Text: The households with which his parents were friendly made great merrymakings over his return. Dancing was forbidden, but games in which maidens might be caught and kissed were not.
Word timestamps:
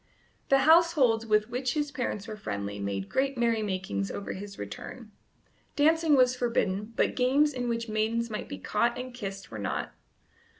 The 0.49 0.57
households 0.61 1.27
with 1.27 1.51
which 1.51 1.75
his 1.75 1.91
parents 1.91 2.27
were 2.27 2.35
friendly 2.35 2.79
made 2.79 3.07
great 3.07 3.37
merrymakings 3.37 4.09
over 4.09 4.33
his 4.33 4.57
return. 4.57 5.11
Dancing 5.75 6.15
was 6.15 6.35
forbidden, 6.35 6.91
but 6.95 7.15
games 7.15 7.53
in 7.53 7.69
which 7.69 7.87
maidens 7.87 8.27
might 8.27 8.49
be 8.49 8.57
caught 8.57 8.97
and 8.97 9.13
kissed 9.13 9.51
were 9.51 9.59
not. 9.59 9.93